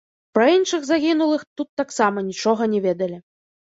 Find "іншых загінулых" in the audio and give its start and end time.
0.53-1.45